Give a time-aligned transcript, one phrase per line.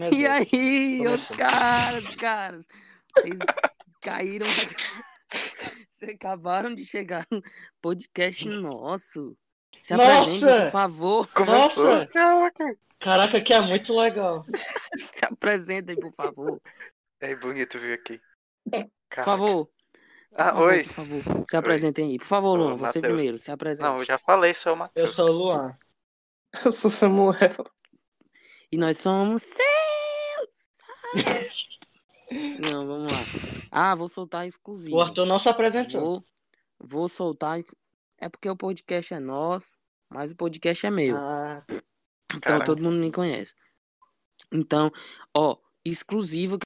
[0.00, 0.30] Meu E Deus.
[0.32, 1.36] aí, os Começou.
[1.36, 2.68] caras, caras,
[3.16, 3.38] vocês
[4.00, 4.46] caíram.
[5.90, 7.42] Vocês acabaram de chegar no
[7.82, 9.36] podcast nosso.
[9.82, 10.22] Se Nossa!
[10.22, 11.28] apresentem, por favor.
[11.28, 11.84] Começou.
[11.84, 12.06] Nossa!
[12.06, 12.76] Caraca.
[12.98, 14.44] Caraca, que é muito legal.
[15.12, 16.60] Se apresentem, por favor.
[17.20, 18.18] É bonito vir aqui.
[18.64, 19.30] Por Caraca.
[19.30, 19.68] favor.
[20.34, 20.84] Ah, por favor, oi.
[20.84, 22.16] Por favor, se apresentem aí.
[22.18, 23.14] Por favor, Luan, você Matheus.
[23.14, 23.86] primeiro, se apresente.
[23.86, 25.14] Não, eu já falei, sou o Eu Matheus.
[25.14, 25.76] sou o Luan.
[26.64, 27.66] Eu sou Samuel.
[28.72, 29.42] E nós somos.
[32.70, 33.18] Não, vamos lá.
[33.70, 34.96] Ah, vou soltar exclusivo.
[34.96, 36.00] O Arthur não se apresentou.
[36.00, 36.24] Vou,
[36.78, 37.60] vou soltar.
[38.18, 39.78] É porque o podcast é nosso,
[40.08, 41.16] mas o podcast é meu.
[41.16, 42.66] Ah, Então Caraca.
[42.66, 43.54] todo mundo me conhece.
[44.52, 44.90] Então,
[45.36, 46.64] ó, exclusivo que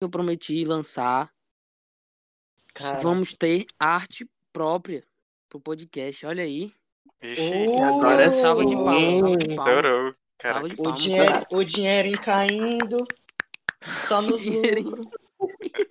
[0.00, 1.32] eu prometi lançar.
[3.00, 5.04] Vamos ter arte própria
[5.48, 6.26] pro podcast.
[6.26, 6.72] Olha aí.
[7.22, 8.40] Vixe, agora sim.
[8.42, 9.76] salva de palmas, salva de palmas.
[9.76, 10.14] Estourou.
[10.40, 12.96] Salva de O, dinheiro, o dinheirinho caindo.
[14.08, 15.00] Só nos dinheirinho.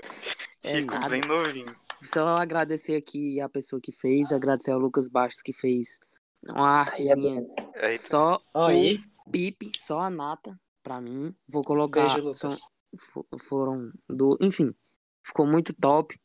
[0.65, 1.09] É Rico, nada.
[1.09, 1.75] bem novinho.
[2.01, 5.99] Só agradecer aqui a pessoa que fez, agradecer ao Lucas Bastos que fez
[6.41, 7.45] uma artezinha.
[7.75, 7.97] Eita.
[7.97, 11.35] Só Aí, o Pipe, só a nata pra mim.
[11.49, 12.13] Vou colocar.
[12.15, 12.57] beijo, são-
[12.97, 14.37] fo- foram do.
[14.39, 14.73] Enfim,
[15.21, 16.17] ficou muito top.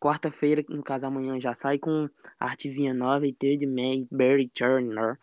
[0.00, 5.18] Quarta-feira, no caso amanhã, já sai com artezinha nova e ter de May, Barry Turner.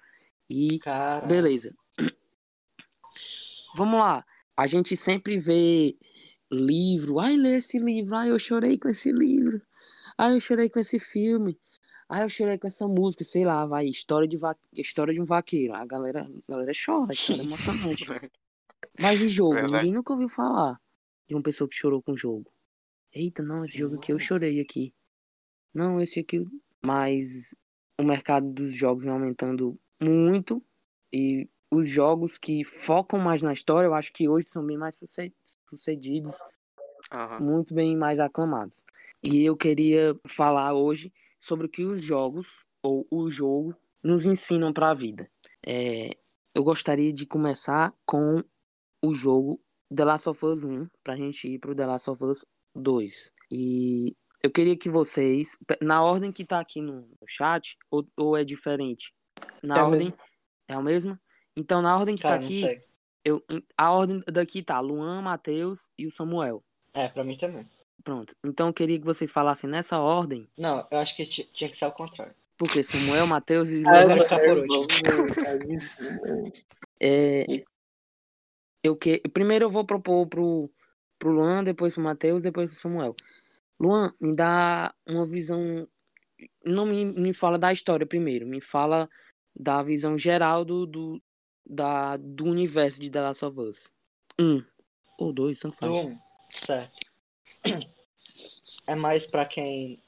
[0.49, 1.75] E Cara, beleza.
[3.75, 4.25] Vamos lá.
[4.55, 5.95] A gente sempre vê
[6.51, 7.19] livro.
[7.19, 8.15] Ai, lê esse livro.
[8.15, 9.61] Ai, eu chorei com esse livro.
[10.17, 11.57] Ai, eu chorei com esse filme.
[12.09, 13.85] Ai, eu chorei com essa música, sei lá, vai.
[13.85, 14.55] História de, va...
[14.73, 15.73] história de um vaqueiro.
[15.73, 18.05] A galera, a galera chora, a história é emocionante.
[18.99, 19.53] Mas e jogo?
[19.53, 19.73] Verdade.
[19.73, 20.79] Ninguém nunca ouviu falar
[21.27, 22.51] de uma pessoa que chorou com jogo.
[23.13, 24.93] Eita, não, esse jogo aqui eu chorei aqui.
[25.73, 26.45] Não, esse aqui.
[26.81, 27.55] Mas
[27.97, 30.61] o mercado dos jogos vem aumentando muito.
[31.13, 34.95] E os jogos que focam mais na história, eu acho que hoje são bem mais
[34.95, 35.33] suce-
[35.69, 36.33] sucedidos,
[37.11, 37.39] Aham.
[37.39, 38.83] muito bem mais aclamados.
[39.23, 44.73] E eu queria falar hoje sobre o que os jogos, ou o jogo, nos ensinam
[44.73, 45.29] para a vida.
[45.65, 46.11] É,
[46.53, 48.43] eu gostaria de começar com
[49.03, 49.61] o jogo
[49.95, 52.45] The Last of Us 1, pra gente ir pro The Last of Us
[52.75, 53.33] 2.
[53.51, 58.43] E eu queria que vocês, na ordem que tá aqui no chat, ou, ou é
[58.43, 59.13] diferente?
[59.63, 60.07] Na É a ordem.
[60.09, 60.17] mesma.
[60.67, 61.21] É a mesma?
[61.55, 62.83] Então, na ordem que cara, tá aqui, sei.
[63.25, 63.43] eu,
[63.77, 66.63] a ordem daqui tá Luan, Matheus e o Samuel.
[66.93, 67.67] É, pra mim também.
[68.03, 68.35] Pronto.
[68.43, 71.77] Então eu queria que vocês falassem nessa ordem, Não, eu acho que ti- tinha que
[71.77, 72.33] ser ao contrário.
[72.57, 74.23] porque Samuel, Matheus e Ah, Luan.
[74.23, 76.43] ficar por não, é isso, né?
[76.99, 77.45] É,
[78.83, 80.71] eu que, primeiro eu vou propor pro,
[81.19, 83.15] pro Luan, depois pro Matheus, depois pro Samuel.
[83.79, 85.87] Luan, me dá uma visão.
[86.65, 89.07] Não me, me fala da história primeiro, me fala
[89.55, 91.21] da visão geral do, do,
[91.65, 93.93] da, do universo de The Last of Us.
[94.39, 94.63] Um.
[95.17, 95.91] Ou dois, tanto faz.
[95.91, 96.17] Um,
[96.53, 96.97] certo.
[98.87, 100.01] É mais pra quem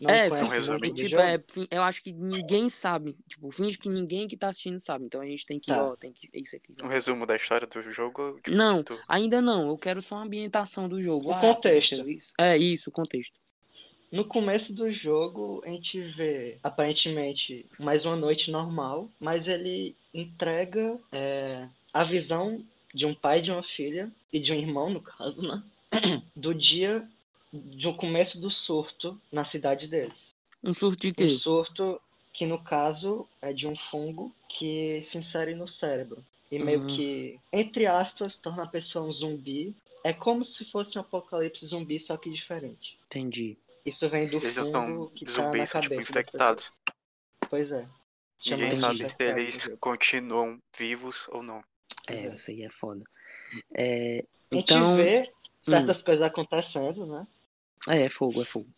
[0.00, 1.38] não é, conhece um tipo, é,
[1.70, 3.16] eu acho que ninguém sabe.
[3.28, 5.04] Tipo, finge que ninguém que tá assistindo sabe.
[5.04, 5.84] Então a gente tem que, Tá.
[5.84, 6.28] ó, tem que.
[6.32, 6.74] é Isso aqui.
[6.82, 8.40] Um resumo da história do jogo.
[8.42, 9.00] tipo, Não, tudo.
[9.08, 9.68] ainda não.
[9.68, 11.28] Eu quero só uma ambientação do jogo.
[11.28, 12.08] O Ah, contexto.
[12.08, 12.32] isso.
[12.40, 13.38] É isso, o contexto.
[14.12, 20.98] No começo do jogo, a gente vê aparentemente mais uma noite normal, mas ele entrega
[21.10, 22.64] é, a visão
[22.94, 25.62] de um pai de uma filha, e de um irmão, no caso, né?
[26.34, 27.08] Do dia
[27.52, 30.34] do começo do surto na cidade deles.
[30.62, 31.28] Um surto de Um quê?
[31.28, 32.00] surto
[32.32, 36.24] que, no caso, é de um fungo que se insere no cérebro.
[36.50, 36.86] E meio Uhum.
[36.88, 39.72] que, entre aspas, torna a pessoa um zumbi.
[40.02, 42.98] É como se fosse um apocalipse zumbi, só que diferente.
[43.06, 43.56] Entendi.
[43.84, 46.72] Isso vem do Eles não fungo são que tá na zumbis, são tipo infectados.
[47.50, 47.86] Pois é.
[48.46, 51.62] Ninguém sabe se eles continuam vivos ou não.
[52.06, 52.34] É, Uhum.
[52.34, 53.02] isso aí é foda.
[53.74, 54.96] É, A gente então.
[54.96, 57.26] vê certas coisas acontecendo, né?
[57.88, 58.68] É, é fogo, é fogo.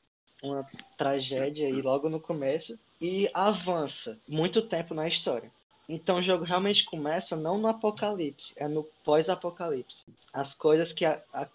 [0.42, 0.64] Uma
[0.98, 5.50] tragédia aí logo no começo e avança muito tempo na história.
[5.88, 10.04] Então o jogo realmente começa não no apocalipse, é no pós-apocalipse.
[10.32, 11.48] As coisas que a, a-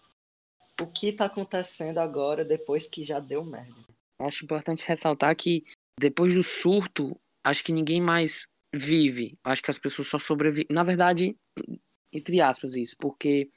[0.82, 3.76] o que tá acontecendo agora depois que já deu merda.
[4.20, 5.64] Acho importante ressaltar que
[6.00, 9.38] depois do surto, acho que ninguém mais vive.
[9.44, 10.68] Acho que as pessoas só sobrevivem.
[10.70, 11.36] Na verdade,
[12.12, 13.50] entre aspas, isso, porque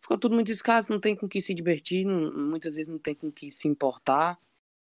[0.00, 3.14] ficou tudo muito escasso, não tem com que se divertir, não- muitas vezes não tem
[3.14, 4.38] com que se importar.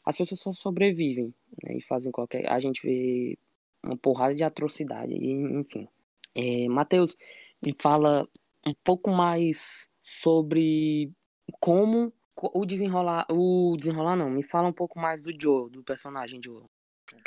[0.05, 2.49] As pessoas só sobrevivem né, e fazem qualquer.
[2.49, 3.37] A gente vê
[3.83, 5.87] uma porrada de atrocidade, e, enfim.
[6.33, 7.15] É, Matheus,
[7.63, 8.27] me fala
[8.65, 11.11] um pouco mais sobre
[11.59, 13.25] como co- o desenrolar.
[13.29, 16.63] O desenrolar não, me fala um pouco mais do Joe, do personagem Joe.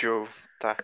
[0.00, 0.28] Joe,
[0.58, 0.76] tá.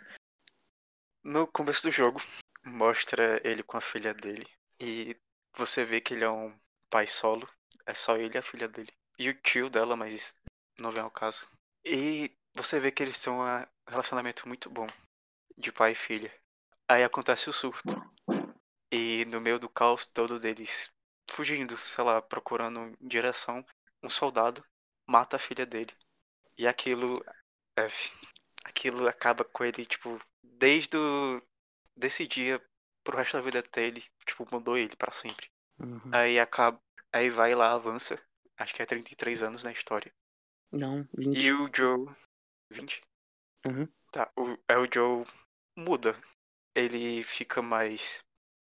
[1.24, 2.20] No começo do jogo,
[2.64, 4.46] mostra ele com a filha dele.
[4.80, 5.16] E
[5.56, 6.54] você vê que ele é um
[6.88, 7.48] pai solo.
[7.86, 8.92] É só ele e a filha dele.
[9.18, 10.36] E o tio dela, mas
[10.78, 11.48] não vem ao caso.
[11.84, 13.44] E você vê que eles têm um
[13.86, 14.86] relacionamento muito bom
[15.56, 16.32] de pai e filha.
[16.88, 17.94] Aí acontece o surto.
[18.92, 20.90] E no meio do caos todo deles
[21.30, 23.64] fugindo, sei lá, procurando direção,
[24.02, 24.64] um soldado
[25.06, 25.92] mata a filha dele.
[26.58, 27.24] E aquilo.
[27.78, 27.86] É,
[28.64, 31.42] aquilo acaba com ele, tipo, desde o,
[31.96, 32.62] desse dia
[33.02, 35.48] pro resto da vida dele, tipo, mudou ele para sempre.
[35.78, 36.10] Uhum.
[36.12, 36.80] Aí acaba.
[37.12, 38.20] Aí vai lá, avança.
[38.56, 40.12] Acho que é 33 anos na história.
[40.70, 41.42] Não, 20.
[41.42, 42.06] E o Joe.
[42.70, 43.00] 20?
[43.66, 43.88] Uhum.
[44.12, 45.24] Tá, o, é o Joe
[45.76, 46.14] muda.
[46.74, 48.22] Ele fica mais.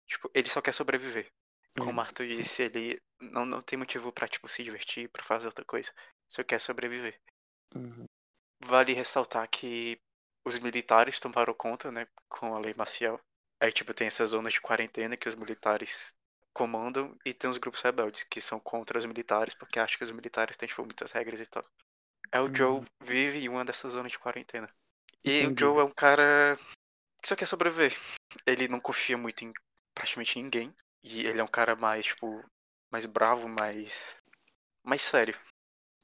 [0.06, 1.30] Tipo, ele só quer sobreviver.
[1.78, 1.94] Como o É.
[1.94, 5.92] Marto disse, ele não, não tem motivo pra, tipo, se divertir, pra fazer outra coisa.
[6.28, 7.20] Só quer sobreviver.
[7.74, 8.06] Uhum.
[8.64, 9.98] Vale ressaltar que
[10.44, 13.20] os militares tomaram conta, né, com a lei marcial.
[13.60, 16.14] Aí, tipo, tem essas zonas de quarentena que os militares
[16.52, 20.10] comandam e tem os grupos rebeldes, que são contra os militares, porque acham que os
[20.10, 21.64] militares têm, tipo, muitas regras e tal.
[22.32, 22.54] É o Uhum.
[22.54, 24.68] Joe vive em uma dessas zonas de quarentena.
[25.24, 25.56] E o Entendido.
[25.58, 26.58] Joe é um cara
[27.22, 27.96] que só quer sobreviver.
[28.46, 29.52] Ele não confia muito em
[29.94, 30.74] praticamente ninguém.
[31.02, 32.44] E ele é um cara mais, tipo,
[32.90, 34.16] mais bravo, mais.
[34.84, 35.38] mais sério.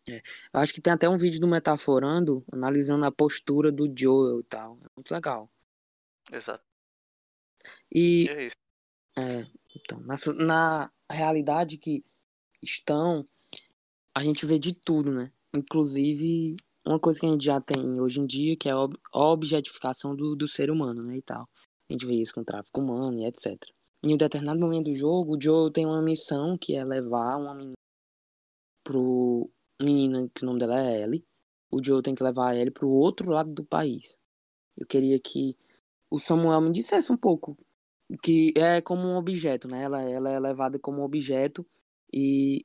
[0.08, 0.20] Eu
[0.60, 4.78] acho que tem até um vídeo do Metaforando analisando a postura do Joel e tal.
[4.82, 5.50] É muito legal.
[6.32, 6.64] Exato.
[7.92, 8.56] E E é isso.
[9.18, 12.04] É, então, na, na realidade que
[12.62, 13.26] estão,
[14.14, 15.32] a gente vê de tudo, né?
[15.54, 16.56] Inclusive,
[16.86, 20.36] uma coisa que a gente já tem hoje em dia, que é a objetificação do,
[20.36, 21.16] do ser humano, né?
[21.16, 21.48] E tal.
[21.88, 23.56] A gente vê isso com tráfico humano e etc.
[24.06, 27.52] Em um determinado momento do jogo, o Joe tem uma missão que é levar uma
[27.56, 27.74] menina
[28.84, 29.50] pro.
[29.82, 31.26] Menina, que o nome dela é Ellie.
[31.68, 34.16] O Joe tem que levar a Ellie pro outro lado do país.
[34.76, 35.56] Eu queria que
[36.08, 37.58] o Samuel me dissesse um pouco
[38.22, 39.82] que é como um objeto, né?
[39.82, 41.66] Ela, ela é levada como objeto
[42.12, 42.64] e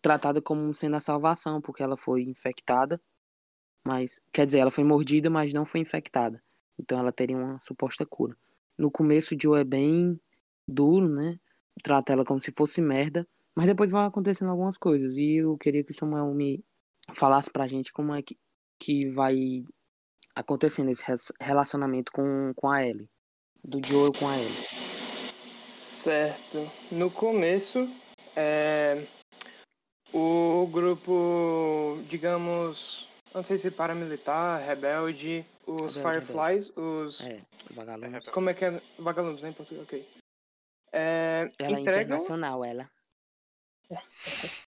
[0.00, 3.00] tratada como sendo a salvação, porque ela foi infectada,
[3.84, 6.40] mas quer dizer, ela foi mordida, mas não foi infectada.
[6.78, 8.36] Então ela teria uma suposta cura.
[8.78, 10.20] No começo o Joe é bem
[10.66, 11.38] duro, né?
[11.82, 15.84] Trata ela como se fosse merda, mas depois vão acontecendo algumas coisas e eu queria
[15.84, 16.64] que o Samuel me
[17.12, 18.38] falasse pra gente como é que,
[18.78, 19.64] que vai
[20.34, 21.04] acontecendo esse
[21.40, 23.08] relacionamento com, com a Ellie.
[23.64, 24.66] Do Joel com a Ellie.
[25.58, 26.70] Certo.
[26.90, 27.88] No começo,
[28.34, 29.06] é,
[30.12, 37.20] o grupo, digamos, não sei se paramilitar, rebelde, os Rebelde, Fireflies, os.
[37.20, 38.28] É, vagalumes.
[38.30, 38.82] Como é que é?
[38.98, 39.84] Vagalumes, né, em português?
[39.84, 40.21] Ok.
[40.92, 42.90] É, Ela é internacional, ela.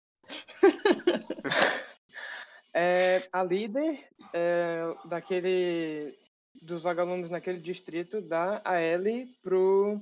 [2.80, 6.16] É, a líder é, daquele
[6.62, 10.00] dos vagalumes naquele distrito dá a Ellie pro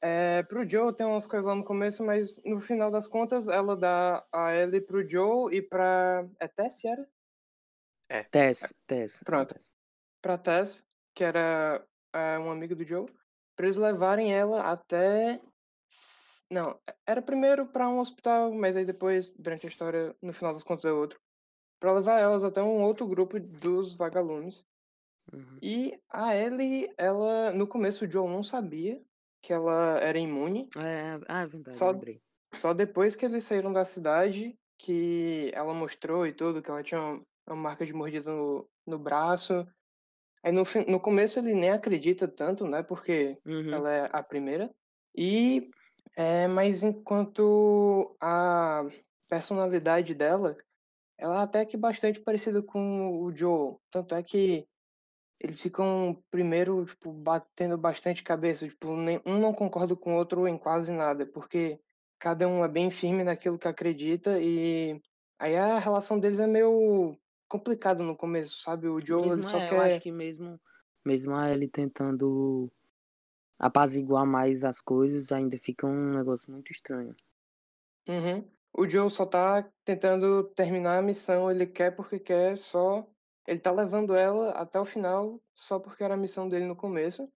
[0.00, 3.76] é, pro Joe tem umas coisas lá no começo, mas no final das contas ela
[3.76, 7.08] dá a Ellie pro Joe e pra é Tess era?
[8.30, 9.14] Tess, Tess.
[9.14, 9.54] só Pronto.
[9.54, 9.72] Tess.
[10.22, 10.84] Pra Tess,
[11.14, 13.08] que era é, um amigo do Joe,
[13.56, 15.40] pra eles levarem ela até
[16.50, 20.62] não, era primeiro pra um hospital, mas aí depois durante a história no final das
[20.62, 21.18] contas é outro.
[21.80, 24.64] Pra levar elas até um outro grupo dos vagalumes.
[25.32, 25.58] Uhum.
[25.60, 29.02] E a Ellie, ela, no começo o Joe não sabia
[29.42, 30.68] que ela era imune.
[30.76, 32.20] É, ah, é verdade, Só- lembrei.
[32.54, 37.00] Só depois que eles saíram da cidade que ela mostrou e tudo, que ela tinha
[37.00, 39.66] uma, uma marca de mordida no, no braço.
[40.44, 42.82] Aí no, no começo ele nem acredita tanto, né?
[42.82, 43.72] Porque Uhum.
[43.72, 44.70] ela é a primeira.
[45.16, 45.70] E,
[46.14, 48.84] é, mas enquanto a
[49.28, 50.54] personalidade dela,
[51.18, 53.76] ela é até que bastante parecida com o Joe.
[53.90, 54.66] Tanto é que
[55.40, 58.68] eles ficam primeiro, tipo, batendo bastante cabeça.
[58.68, 61.80] Tipo, nem- um não concorda com o outro em quase nada, porque
[62.18, 65.00] cada um é bem firme naquilo que acredita e
[65.38, 67.16] aí a relação deles é meio
[67.54, 68.88] complicada no começo, sabe?
[68.88, 70.60] O Joe ele Mesmo só é, eu quer acho que mesmo,
[71.04, 72.70] mesmo a Ellie tentando
[73.58, 77.16] apaziguar mais as coisas, ainda fica um negócio muito estranho.
[78.08, 78.50] Uhum.
[78.76, 83.06] O Joe só tá tentando terminar a missão, ele quer porque quer, só.
[83.46, 87.30] Ele tá levando ela até o final só porque era a missão dele no começo.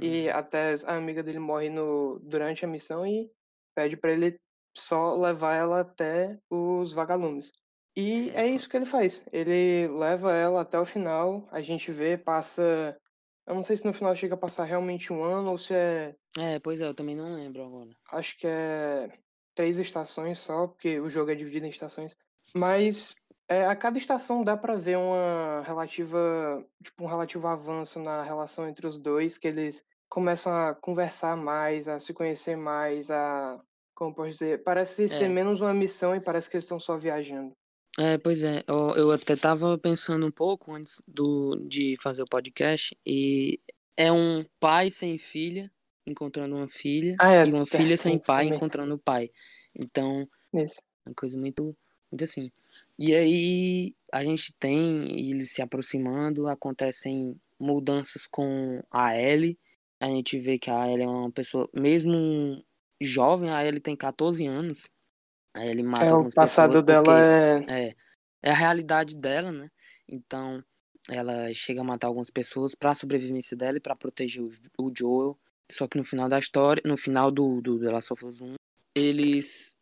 [0.00, 0.30] E Uhum.
[0.30, 3.28] até a amiga dele morre no, durante a missão e
[3.74, 4.40] pede pra ele
[4.76, 7.52] só levar ela até os vagalumes.
[7.96, 9.22] E É, isso que ele faz.
[9.32, 12.96] Ele leva ela até o final, a gente vê, passa.
[13.46, 16.16] Eu não sei se no final chega a passar realmente um ano ou se é
[16.38, 17.90] É, pois é, eu também não lembro agora.
[18.10, 19.10] acho que é
[19.54, 22.16] três estações só, porque o jogo é dividido em estações.
[22.54, 23.14] Mas
[23.48, 28.68] é, a cada estação dá pra ver uma relativa, tipo, um relativo avanço na relação
[28.68, 33.60] entre os dois, que eles começam a conversar mais, a se conhecer mais, a
[33.94, 34.62] Como posso dizer?
[34.64, 35.28] Parece ser É.
[35.28, 37.54] menos uma missão e parece que eles estão só viajando.
[37.98, 38.64] É, pois é.
[38.66, 43.60] Eu, eu até tava pensando um pouco antes do, de fazer o podcast e
[43.96, 45.70] é um pai sem filha
[46.06, 48.56] encontrando uma filha Ah, é, e uma filha sem pai também.
[48.56, 49.30] encontrando o pai.
[49.74, 50.82] Então, Isso.
[51.06, 51.76] é uma coisa muito,
[52.10, 52.50] muito assim.
[52.98, 59.58] E aí a gente tem eles se aproximando, acontecem mudanças com a Ellie.
[60.00, 62.64] A gente vê que a Ellie é uma pessoa, mesmo
[63.00, 64.88] jovem, a Ellie tem 14 anos.
[65.54, 67.64] A Ellie mata É, o passado dela é.
[67.68, 67.96] é,
[68.42, 69.70] é a realidade dela, né?
[70.08, 70.62] Então,
[71.08, 75.38] ela chega a matar algumas pessoas pra sobrevivência dela e pra proteger o, o Joel.
[75.70, 78.54] Só que no final da história, no final do, do The Last of Us 1,
[78.94, 79.74] eles,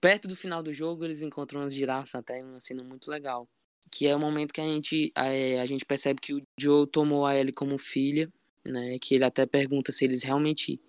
[0.00, 3.46] perto do final do jogo, eles encontram umas giraffas até uma cena muito legal.
[3.90, 7.24] Que é o momento que a gente, é, a gente percebe que o Joel tomou
[7.24, 8.30] a Ellie como filha,
[8.66, 8.98] né?
[9.00, 10.80] Que ele até pergunta se eles realmente,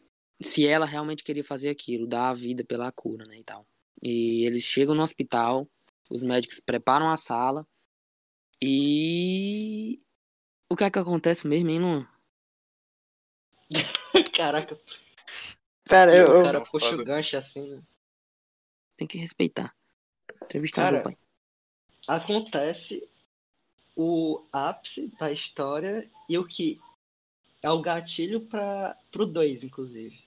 [0.41, 3.39] se ela realmente queria fazer aquilo, dar a vida pela cura, né?
[3.39, 3.65] E tal.
[4.01, 5.68] E eles chegam no hospital,
[6.10, 7.68] os médicos preparam a sala
[8.62, 10.01] e.
[10.70, 12.08] O que é que acontece mesmo, hein, Luan?
[14.36, 14.79] Caraca,
[15.89, 17.82] Cara, eu, os caras puxam o gancho assim, né?
[18.96, 19.75] Tem que respeitar.
[20.44, 21.18] Entrevistador, Cara, pai.
[22.08, 23.10] Acontece
[23.96, 26.79] o ápice da história e o que
[27.63, 30.24] é o gatilho para pro 2, inclusive.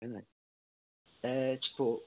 [0.00, 0.26] Verdade.
[1.22, 2.02] É, tipo,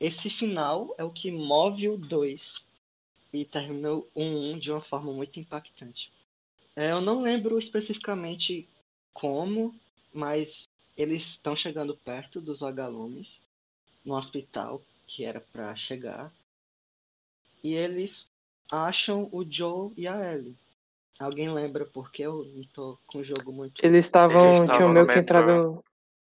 [0.00, 2.68] esse final é o que move o 2
[3.32, 6.12] e termina o 1 de uma forma muito impactante.
[6.76, 8.68] É, eu não lembro especificamente
[9.12, 9.74] como,
[10.12, 13.40] mas eles estão chegando perto dos vagalumes
[14.04, 16.32] no hospital que era pra chegar.
[17.62, 18.28] E eles
[18.70, 20.56] acham o Joe e a Ellie.
[21.18, 23.84] Alguém lembra porque eu não tô com o jogo muito.
[23.84, 24.46] eles estavam.
[24.46, 25.84] Eles Tinham meio que entrado.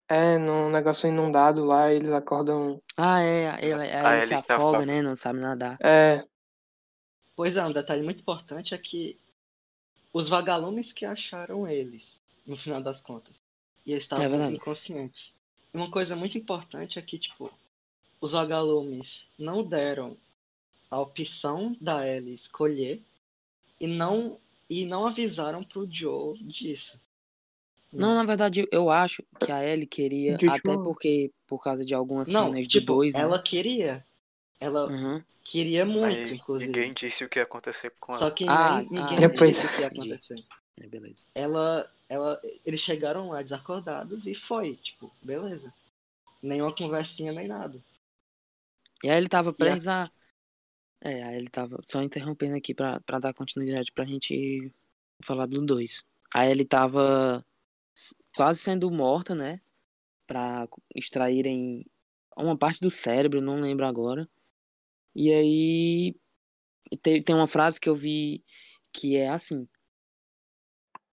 [0.09, 2.81] É, num negócio inundado lá, eles acordam.
[2.97, 3.43] Ah, é.
[3.69, 5.01] Ela, A ela se afoga, né?
[5.01, 5.77] Não sabe nadar.
[5.81, 6.25] É,
[7.35, 9.17] Pois é, um detalhe muito importante é que
[10.11, 13.41] os vagalumes que acharam eles, no final das contas.
[13.85, 14.55] E eles É estavam verdade.
[14.55, 15.33] inconscientes.
[15.73, 17.49] E uma coisa muito importante é que, tipo,
[18.19, 20.17] os vagalumes não deram
[20.91, 23.01] a opção da Ellie escolher
[23.79, 24.37] e não,
[24.69, 26.99] e não avisaram pro Joe disso.
[27.91, 31.93] Não, na verdade, eu acho que a Ellie queria, De até porque, por causa de
[31.93, 33.22] algumas Não, cenas tipo, do 2, né?
[33.22, 34.05] ela queria.
[34.60, 35.24] Ela Uhum.
[35.43, 36.72] queria muito, Mas inclusive.
[36.72, 38.36] ninguém disse o que ia acontecer com Só ela.
[38.36, 39.53] que Ah, nem, ah, ninguém entendi.
[39.53, 40.36] disse o que ia acontecer.
[40.81, 41.25] É, beleza.
[41.36, 45.74] ela, ela, eles chegaram lá desacordados e foi, tipo, beleza.
[46.41, 47.79] Nenhuma conversinha nem nada.
[49.03, 50.12] E aí ele tava E a-.
[51.01, 51.79] É, aí ele tava.
[51.86, 54.72] Só interrompendo aqui pra, pra dar continuidade pra gente
[55.24, 56.03] falar do 2.
[56.34, 57.46] Aí ele tava
[58.35, 59.61] quase sendo morta, né?
[60.27, 61.85] Pra extraírem
[62.37, 64.29] uma parte do cérebro, não lembro agora.
[65.15, 66.15] E aí
[67.01, 68.43] tem, tem uma frase que eu vi
[68.93, 69.67] que é assim.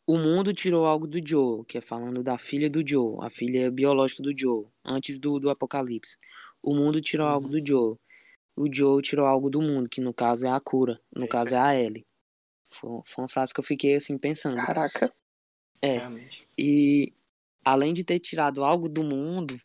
[0.07, 3.71] O mundo tirou algo do Joe, que é falando da filha do Joe, a filha
[3.71, 6.19] biológica do Joe, antes do, do apocalipse.
[6.63, 7.53] O mundo tirou algo Uhum.
[7.61, 7.97] do Joe.
[8.57, 11.01] O Joe tirou algo do mundo, que no caso é a cura.
[11.15, 12.07] No caso é a Ellie.
[12.69, 14.57] Foi, foi uma frase que eu fiquei assim pensando.
[14.57, 15.13] caraca.
[15.81, 15.99] É.
[15.99, 16.49] Realmente.
[16.57, 17.13] E
[17.65, 19.59] além de ter tirado algo do mundo,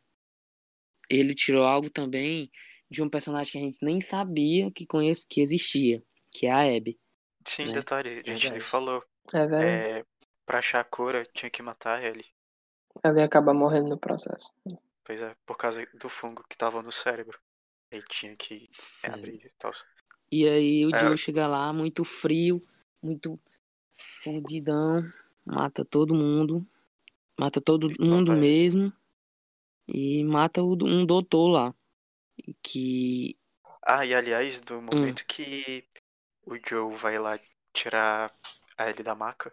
[1.09, 2.51] ele tirou algo também
[2.89, 6.61] de um personagem que a gente nem sabia que, conhece, que existia, que é a
[6.61, 6.99] Abby.
[7.45, 7.73] Sim, né?
[7.73, 8.61] detalhe, a gente nem Verdade.
[8.61, 9.03] falou.
[9.33, 9.65] É verdade.
[9.99, 10.05] É,
[10.45, 12.25] pra achar a cura, tinha que matar ele.
[13.03, 14.51] Ela ia acabar morrendo no processo.
[15.03, 17.39] Pois é, por causa do fungo que tava no cérebro.
[17.91, 18.69] Ele tinha que
[19.03, 19.13] é, É.
[19.13, 19.71] abrir e tal.
[20.31, 20.99] E aí o É.
[20.99, 22.63] Joe chega lá, muito frio,
[23.01, 23.39] muito
[23.97, 25.01] fedidão,
[25.49, 26.65] mata todo mundo,
[27.37, 28.41] mata todo mundo ele.
[28.41, 28.93] mesmo,
[29.87, 31.75] e mata um doutor lá,
[32.61, 33.37] que
[33.81, 34.65] Ah, e aliás, Hum.
[34.65, 35.83] do momento que
[36.45, 37.35] o Joe vai lá
[37.73, 38.31] tirar
[38.77, 39.51] a Ellie da maca,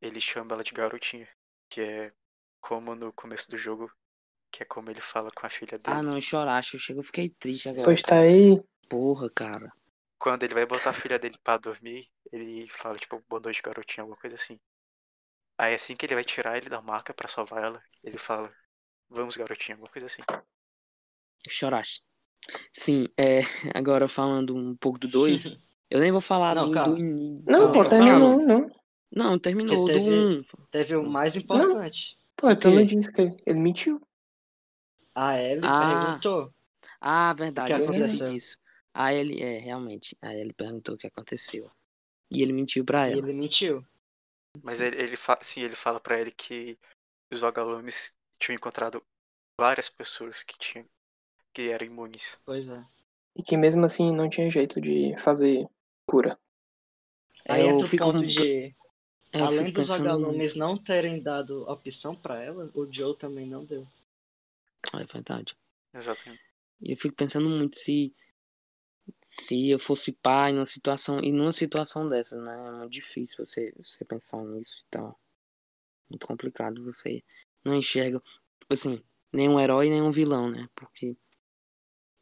[0.00, 1.28] ele chama ela de garotinha.
[1.68, 2.12] Que é
[2.60, 3.90] como no começo do jogo,
[4.50, 5.96] que é como ele fala com a filha dele.
[5.96, 6.74] Ah, não, choraste.
[6.74, 7.84] Eu chego, eu fiquei triste agora.
[7.84, 8.62] Pois tá aí.
[8.88, 9.72] Porra, cara.
[10.18, 14.02] Quando ele vai botar a filha dele pra dormir, ele fala, tipo, boa noite, garotinha,
[14.02, 14.58] alguma coisa assim.
[15.58, 18.52] Aí assim que ele vai tirar ele da maca pra salvar ela, ele fala,
[19.08, 20.22] vamos, garotinha, alguma coisa assim.
[21.48, 22.02] Choraste.
[22.72, 23.40] Sim, é,
[23.74, 25.46] agora falando um pouco do 2,
[25.90, 28.46] eu nem vou falar Não, do, do Não, Não, pô, terminou, falando.
[28.46, 28.76] não.
[29.10, 30.66] Não, terminou Porque do teve- 1.
[30.70, 32.16] Teve o mais importante.
[32.36, 32.96] Pô, tu não quê?
[32.96, 34.00] disse que ele, ele mentiu.
[35.14, 36.18] A Ellie Ah.
[36.18, 36.52] perguntou.
[37.00, 38.32] Ah, verdade, O eu que esqueci aconteceu?
[38.34, 38.58] disso.
[38.92, 41.70] A ele, é, realmente, a ele perguntou o que aconteceu.
[42.30, 43.22] E ele mentiu pra E ela.
[43.22, 43.86] ele mentiu.
[44.62, 46.78] Mas ele, ele, fa sim, ele fala pra ele que
[47.32, 49.02] os vagalumes tinham encontrado
[49.58, 50.86] várias pessoas que tinham
[51.52, 52.38] que eram imunes.
[52.44, 52.84] Pois é.
[53.34, 55.66] E que mesmo assim não tinha jeito de fazer
[56.06, 56.38] cura.
[57.48, 58.74] Aí eu entra o fico ponto de,
[59.32, 63.86] eu além dos vagalumes não terem dado opção pra ela, o Joe também não deu.
[64.94, 65.56] É verdade.
[65.94, 66.42] Exatamente.
[66.80, 68.14] E eu fico pensando muito se
[69.22, 72.54] se eu fosse pai numa situação e numa situação dessa, né?
[72.68, 75.18] É muito difícil você você pensar nisso e tal.
[76.08, 77.22] Muito complicado você
[77.64, 78.20] não enxerga,
[78.60, 80.68] tipo assim, nem um herói nem um vilão, né?
[80.74, 81.16] Porque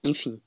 [0.05, 0.41] enfim.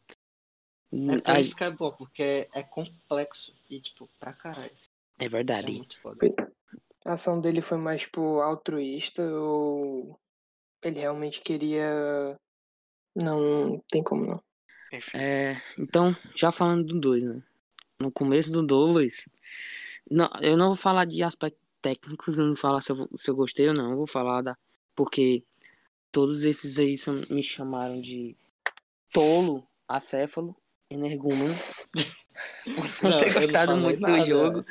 [0.92, 4.72] É por Aí- isso que é bom, porque é complexo e, tipo, pra caralho.
[5.20, 5.72] é É verdade.
[5.74, 6.26] muito foda.
[7.06, 10.20] A ação dele foi mais, tipo, altruísta ou
[10.84, 12.38] ele realmente queria.
[13.16, 14.44] Não tem como não.
[14.94, 15.18] Enfim.
[15.18, 17.42] É, então, já falando do 2, né?
[18.00, 19.26] No começo do 2,
[20.10, 23.30] não, eu não vou falar de aspectos técnicos, eu não vou falar se eu, se
[23.30, 24.58] eu gostei ou não, eu vou falar da.
[24.96, 25.44] Porque
[26.12, 28.36] todos esses aí são- me chamaram de
[29.12, 30.56] tolo, acéfalo,
[30.90, 31.54] energúmeno.
[32.76, 34.20] Por não Não, ter não gostado falei muito nada.
[34.20, 34.66] do jogo.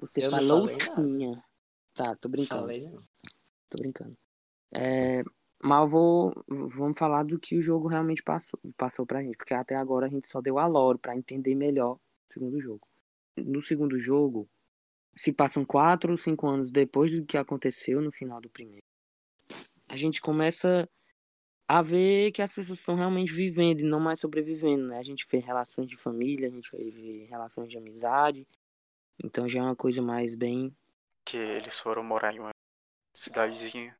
[0.00, 1.40] Você Eu não falou sim.
[1.94, 2.62] Tá, tô brincando.
[2.62, 3.02] Falei, não.
[3.70, 4.16] Tô brincando.
[4.72, 5.24] É,
[5.62, 6.32] mas vou.
[6.48, 9.36] Vamos falar do que o jogo realmente passou, passou pra gente.
[9.36, 12.86] Porque até agora a gente só deu a lore pra entender melhor o segundo jogo.
[13.36, 14.48] No segundo jogo,
[15.14, 18.84] se passam quatro ou cinco anos depois do que aconteceu no final do primeiro,
[19.88, 20.88] a gente começa
[21.68, 24.98] a ver que as pessoas estão realmente vivendo e não mais sobrevivendo, né?
[24.98, 28.46] A gente vê relações de família, a gente vê relações de amizade.
[29.22, 30.74] Então já é uma coisa mais bem.
[31.24, 32.50] Que eles foram morar em uma
[33.14, 33.94] cidadezinha.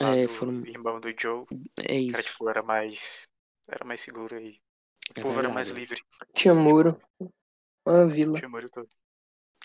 [0.00, 1.44] Lá É, do foram- irmão do Joe.
[1.78, 2.22] É Que era, isso.
[2.30, 3.28] tipo, era mais.
[3.68, 5.90] Era mais seguro e o é povo era mais verdade.
[5.90, 6.04] livre.
[6.34, 7.00] Tinha muro.
[7.86, 8.38] Uma vila.
[8.38, 8.88] Tinha muro todo.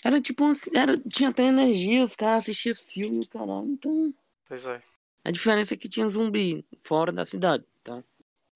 [0.04, 3.66] Era tipo ci- era, tinha até energia, os caras assistiam filme, caralho.
[3.68, 4.14] Então,
[4.48, 4.82] Pois é.
[5.24, 8.04] a diferença é que tinha zumbi fora da cidade, tá?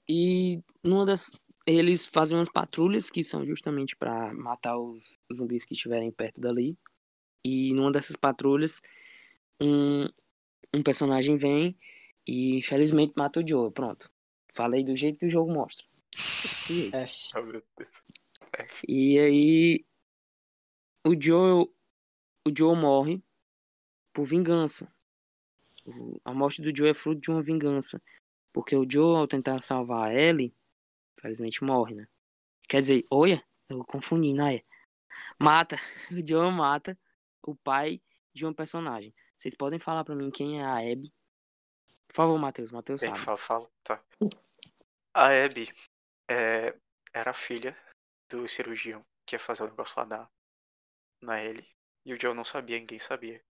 [0.08, 1.32] E numa das
[1.66, 6.78] eles fazem umas patrulhas que são justamente pra matar os zumbis que estiverem perto dali.
[7.46, 8.82] E numa dessas patrulhas,
[9.62, 10.08] um,
[10.74, 11.78] um personagem vem
[12.26, 13.72] e infelizmente mata o Joe.
[13.72, 14.12] Pronto.
[14.54, 15.86] Falei do jeito que o jogo mostra.
[17.36, 18.04] Oh, meu Deus.
[18.88, 19.86] E aí
[21.06, 21.68] o Joe
[22.48, 23.22] o Joe morre
[24.12, 24.92] por vingança.
[26.26, 28.02] A morte do Joe é fruto de uma vingança,
[28.52, 30.54] porque o Joe ao tentar salvar a Ellie,
[31.18, 32.08] infelizmente morre, né?
[32.68, 34.62] Quer dizer, olha, eu confundi, né?
[35.40, 35.76] Mata,
[36.12, 36.98] o Joe mata
[37.44, 38.02] o pai
[38.34, 39.14] de uma personagem.
[39.42, 41.12] Vocês podem falar pra mim quem é a Abby?
[42.08, 43.18] Por favor, Matheus, Matheus sabe.
[43.18, 43.72] falar, fala.
[43.84, 44.04] Tá.
[45.16, 45.68] A Abby
[46.30, 46.78] é,
[47.12, 47.76] era a filha
[48.30, 50.30] do cirurgião que ia fazer o negócio lá na,
[51.24, 51.68] na Ellie.
[52.06, 53.44] E o Joe não sabia, ninguém sabia.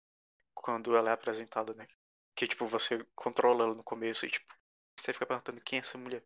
[0.55, 1.89] Quando ela é apresentada, né?
[2.37, 4.55] Que, tipo, você controla ela no começo e, tipo,
[4.97, 6.25] você fica perguntando quem é essa mulher.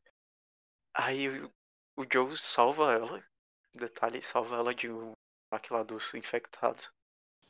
[0.92, 1.50] Aí o,
[1.96, 3.24] o Joe salva ela.
[3.72, 5.14] Detalhe, salva ela de um
[5.48, 6.92] ataque lá dos infectados.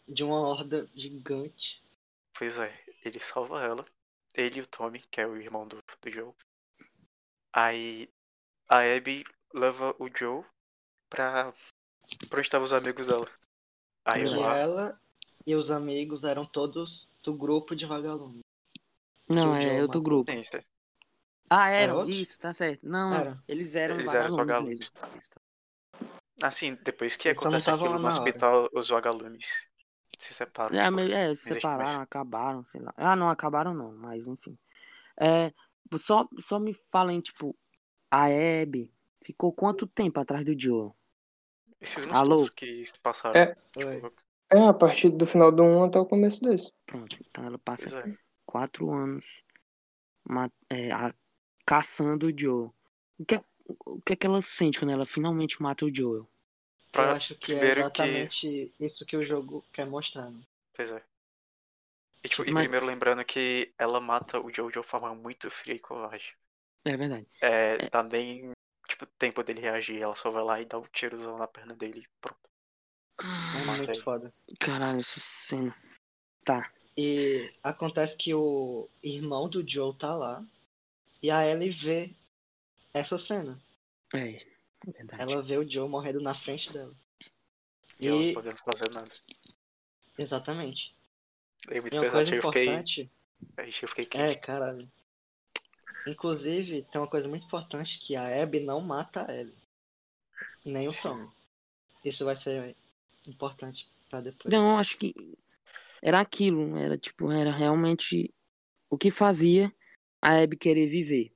[0.07, 1.84] De uma horda gigante.
[2.37, 2.73] Pois é,
[3.05, 3.85] ele salva ela.
[4.35, 6.33] Ele e o Tommy, que é o irmão do, do Joe.
[7.53, 8.09] Aí
[8.69, 10.45] a Abby leva o Joe
[11.09, 11.53] pra,
[12.29, 13.27] pra onde estavam os amigos dela.
[14.05, 15.01] Aí que lá, ela
[15.47, 18.43] e os amigos eram todos do grupo de vagalumes.
[19.29, 20.03] Não, é outro matou.
[20.03, 20.33] grupo.
[21.49, 22.11] Ah, eram, outro?
[22.13, 22.87] isso, tá certo.
[22.87, 23.43] Não, Era.
[23.47, 25.31] eles eram Eles eram os vagalumes vagalumes.
[26.01, 26.11] mesmo.
[26.43, 28.09] Assim, depois que Eles acontece aquilo no na hora.
[28.09, 29.69] hospital, os vagalumes
[30.19, 30.77] se separam.
[30.77, 31.99] É, tipo, mas, é, se separaram, mais.
[31.99, 32.93] acabaram, sei lá.
[32.97, 34.57] Ah, não, acabaram não, mas enfim.
[35.17, 35.53] É,
[35.97, 37.57] só, só me falem, tipo,
[38.11, 38.91] a Abby
[39.23, 40.91] ficou quanto tempo atrás do Joe?
[41.81, 42.37] Esses Alô?
[42.37, 43.39] todos que se passaram.
[43.39, 43.57] É.
[43.77, 44.13] Tipo,
[44.51, 46.73] É, a partir do final do 1 até o começo desse.
[46.87, 48.17] Pronto, então ela passa é.
[48.47, 49.45] quatro anos
[50.71, 51.15] é, a-
[51.67, 52.71] caçando o Joe.
[53.19, 53.45] O que, é-
[53.87, 56.29] o que é que ela sente quando ela finalmente mata o Joel?
[56.95, 60.31] Pra- Eu acho que é primeiro que- exatamente isso que o jogo quer mostrar.
[60.31, 60.41] né?
[60.75, 61.03] Pois é.
[62.23, 65.51] E, tipo, e Mas- primeiro lembrando que ela mata o Joe de uma forma muito
[65.51, 66.35] fria e covarde.
[66.85, 67.27] É verdade.
[67.41, 68.53] É, dá nem,
[68.89, 70.01] tipo, tempo dele reagir.
[70.01, 72.39] Ela só vai lá e dá um tirozão na perna dele e pronto.
[73.21, 74.01] É muito ele.
[74.01, 74.33] foda.
[74.59, 75.77] Caralho, essa cena.
[76.45, 76.71] Tá.
[76.97, 80.45] E acontece que o irmão do Joe tá lá.
[81.23, 82.15] E a Ellie vê
[82.93, 83.59] essa cena.
[84.15, 84.54] É, é
[84.93, 85.23] verdade.
[85.23, 86.95] Ela vê o Joe morrendo na frente dela.
[87.99, 89.11] E, ela não E, podendo fazer nada.
[90.19, 90.95] exatamente.
[91.69, 92.31] É muito E uma pesado.
[92.31, 93.11] coisa Eu fiquei.
[93.83, 94.41] eu fiquei É, quente.
[94.41, 94.91] caralho.
[96.07, 99.57] Inclusive, tem uma coisa muito importante que a Abby não mata a Ellie.
[100.65, 101.09] E nem o Sim.
[101.09, 101.31] Tommy.
[102.05, 102.77] Isso vai ser
[103.27, 104.53] importante pra depois.
[104.53, 105.15] Não, acho que
[106.03, 108.33] era aquilo, era tipo, era realmente
[108.91, 109.75] o que fazia
[110.21, 111.33] a Abby querer viver.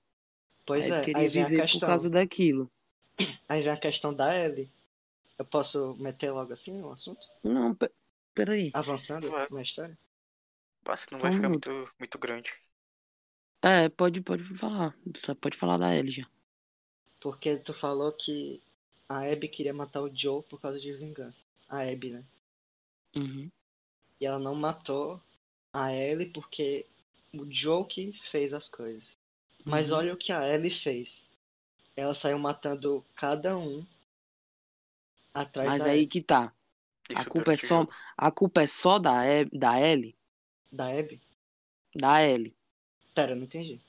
[0.67, 2.71] Pois Aí ele é, queria a viver por causa daquilo.
[3.49, 4.71] Aí vem a questão da Ellie.
[5.39, 7.27] Eu posso meter logo assim o assunto?
[7.43, 7.93] Não, pe-
[8.35, 8.77] peraí.
[8.81, 9.49] Avançando Vai.
[9.51, 9.99] na história?
[10.87, 11.69] Mas não Só vai um ficar minuto.
[11.71, 12.53] muito, muito grande.
[13.63, 14.97] É, pode, pode falar.
[15.17, 16.27] Só pode falar da Ellie já.
[17.21, 18.61] Porque tu falou que
[19.09, 21.47] a Abby queria matar o Joe por causa de vingança.
[21.69, 22.25] A Abby, né?
[23.17, 23.53] Uhum.
[24.21, 25.21] E ela não matou
[25.73, 26.87] a Ellie porque
[27.35, 29.17] o Joe que fez as coisas.
[29.67, 29.93] Mas Uhum.
[29.93, 31.28] olha o que a Ellie fez.
[31.99, 33.85] Ela saiu matando cada um
[35.35, 36.55] atrás Mas da, aí que tá.
[37.13, 40.17] A culpa é durante o só, a culpa é só da, E- da Ellie?
[40.71, 41.21] da Abby.
[41.97, 42.55] Da Ellie.
[43.13, 43.81] Pera, não entendi.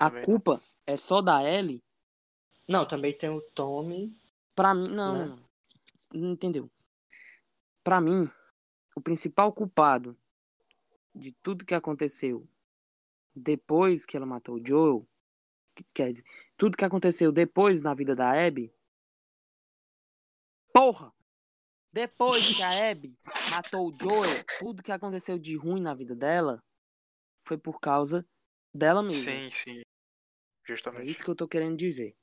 [0.00, 0.24] A Também não.
[0.26, 1.80] culpa é só da Ellie?
[2.66, 4.12] Não, também tem o Tommy.
[4.56, 5.26] Pra mim, não, Né?
[5.26, 5.48] não, não.
[6.12, 6.68] Não entendeu.
[7.84, 8.28] Pra mim,
[8.96, 10.18] o principal culpado
[11.14, 12.44] de tudo que aconteceu
[13.32, 15.06] depois que ela matou o Joel,
[15.94, 16.24] quer dizer,
[16.56, 18.72] tudo que aconteceu depois na vida da Abby,
[20.72, 21.12] porra!
[21.92, 23.18] Depois que a Abby
[23.50, 26.62] matou o Joel, tudo que aconteceu de ruim na vida dela
[27.38, 28.26] foi por causa
[28.74, 29.32] dela mesma.
[29.32, 29.80] Sim, sim.
[29.80, 29.84] É
[30.66, 31.10] Justamente.
[31.10, 32.14] isso que eu tô querendo dizer.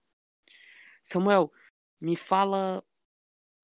[1.01, 1.51] Samuel,
[1.99, 2.83] me fala.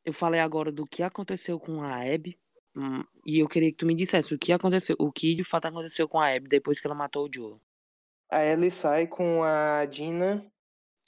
[0.04, 2.39] Eu falei agora do que aconteceu com a Abby.
[2.75, 5.65] hum, E eu queria que tu me dissesse o que aconteceu, o que de fato
[5.67, 7.62] aconteceu com a Abby depois que ela matou o Joel.
[8.32, 10.50] A Ellie sai com a Dina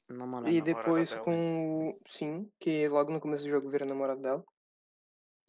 [0.09, 0.51] Namorada.
[0.51, 1.99] e namorada depois dela, com o.
[2.05, 4.43] Sim, que logo no começo do jogo vira namorado dela.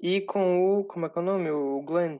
[0.00, 0.84] E com o.
[0.84, 1.50] Como é que é o nome?
[1.50, 2.18] O Glenn.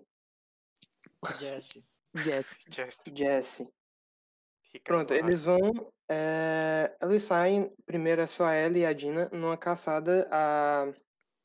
[1.39, 1.85] Jesse.
[2.15, 2.57] Jess.
[2.69, 3.63] Jess, Jesse.
[4.75, 5.61] Ricardo Pronto, eles vão.
[6.09, 7.73] é, eles saem.
[7.87, 10.93] Primeiro é só a Ellie e a Dina numa caçada a.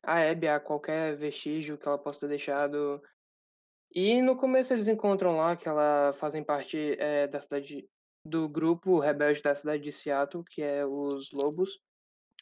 [0.02, 3.04] A Abby, a qualquer vestígio que ela possa ter deixado.
[3.94, 7.88] E no começo eles encontram lá que ela fazem parte é, da cidade.
[8.26, 11.80] Do grupo rebelde da cidade de Seattle, que é os Lobos.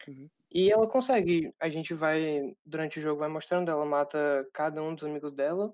[0.07, 0.29] Uhum.
[0.51, 1.53] E ela consegue.
[1.59, 2.55] A gente vai.
[2.65, 5.73] Durante o jogo vai mostrando, ela mata cada um dos amigos dela.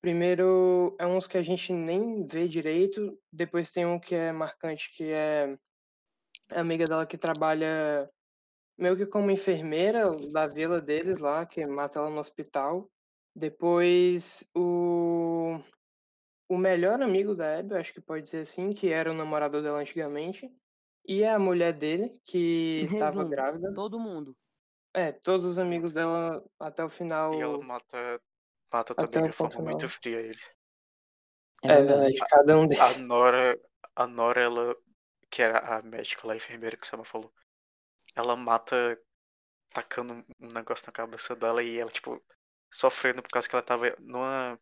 [0.00, 3.18] Primeiro é uns que a gente nem vê direito.
[3.32, 5.58] Depois tem um que é marcante, que é
[6.50, 8.10] a amiga dela que trabalha
[8.78, 12.90] meio que como enfermeira da vila deles lá, que mata ela no hospital.
[13.36, 15.60] Depois o
[16.50, 19.78] o melhor amigo da Abby, acho que pode dizer assim, que era o namorado dela
[19.78, 20.50] antigamente,
[21.06, 22.80] e a mulher dele, que
[23.14, 23.72] estava grávida.
[23.72, 24.36] todo mundo.
[24.92, 27.32] É, todos os amigos dela até o final.
[27.34, 28.20] E ela mata,
[28.72, 30.52] mata também de forma muito fria eles.
[31.62, 32.16] É, É verdade.
[32.28, 32.96] cada um A deles.
[32.98, 33.60] Nora,
[33.94, 34.76] a Nora, ela,
[35.30, 37.32] que era a médica lá, a enfermeira que o Sama falou,
[38.16, 39.00] ela mata
[39.72, 42.20] tacando um negócio na cabeça dela e ela, tipo,
[42.68, 44.58] sofrendo por causa que ela tava numa.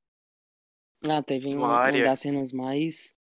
[1.03, 3.15] Ah, teve uma, uma das cenas mais.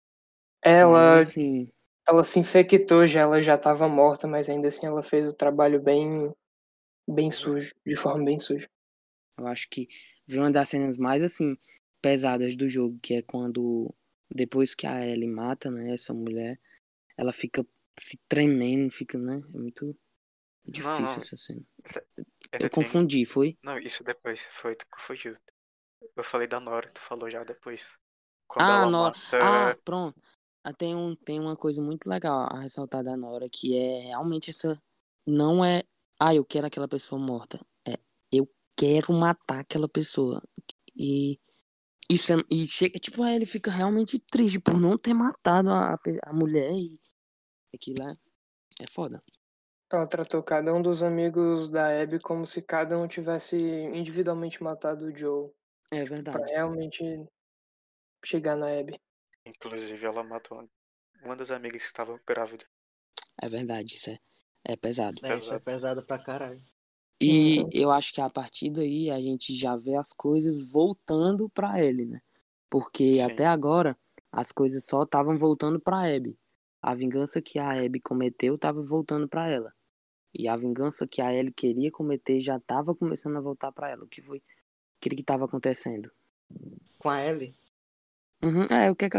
[0.61, 1.69] Ela, assim,
[2.07, 5.81] ela se infectou já, ela já estava morta, mas ainda assim ela fez o trabalho
[5.81, 6.33] bem,
[7.07, 8.69] bem sujo, de forma bem suja.
[9.37, 9.87] Eu acho que
[10.25, 11.55] vi uma das cenas mais assim
[12.01, 13.93] pesadas do jogo, que é quando
[14.29, 16.59] depois que a Ellie mata, né, essa mulher,
[17.15, 17.65] ela fica
[17.99, 19.41] se tremendo, fica, né?
[19.53, 19.95] É muito
[20.65, 21.17] difícil não.
[21.17, 21.61] essa cena.
[22.53, 23.57] Eu tem- confundi, foi?
[23.63, 25.35] Não, isso depois, foi tu confundiu.
[26.15, 27.95] Eu falei da Nora, tu falou já depois.
[28.47, 29.13] Quando Ah, ela Nora.
[29.13, 29.71] mata.
[29.71, 30.21] Ah, pronto.
[30.63, 34.49] Ah, tem, um, tem uma coisa muito legal a ressaltar da Nora, que é realmente
[34.49, 34.81] essa.
[35.25, 35.83] Não é.
[36.19, 37.59] Ah, eu quero aquela pessoa morta.
[37.87, 37.97] É,
[38.31, 40.41] eu quero matar aquela pessoa.
[40.95, 41.39] E.
[42.09, 45.99] Isso é, e chega, tipo, aí ele fica realmente triste por não ter matado a,
[46.23, 46.99] a mulher e.
[47.73, 48.15] Aquilo é.
[48.79, 49.21] É foda.
[49.91, 55.05] Ela tratou cada um dos amigos da Abby como se cada um tivesse individualmente matado
[55.05, 55.49] o Joe,
[55.91, 56.51] É pra verdade.
[56.51, 57.03] realmente
[58.25, 58.99] chegar na Abby.
[59.45, 60.67] Inclusive, ela matou
[61.23, 62.65] uma- das amigas que estava grávida.
[63.41, 64.19] É verdade, isso é,
[64.65, 65.19] é pesado.
[65.23, 65.61] É, isso é Pesado.
[65.63, 66.61] pesado pra caralho.
[67.19, 67.69] E Uhum.
[67.73, 72.05] eu acho que a partir daí a gente já vê as coisas voltando pra ele,
[72.05, 72.21] né?
[72.69, 73.21] Porque Sim.
[73.23, 73.97] até agora
[74.31, 76.37] as coisas só estavam voltando pra Abby.
[76.81, 79.73] A vingança que a Abby cometeu estava voltando pra ela.
[80.33, 84.03] E a vingança que a Ellie queria cometer já estava começando a voltar pra ela.
[84.03, 84.43] O que foi?
[84.97, 86.11] O que que estava acontecendo?
[86.99, 87.53] Com a Ellie,
[88.43, 89.17] Uhum, é, o que é que.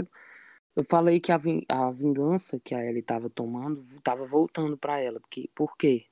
[0.76, 1.38] Eu falei que a,
[1.68, 5.18] a vingança que a Ellie estava tomando estava voltando pra ela.
[5.18, 6.06] Porque, por quê?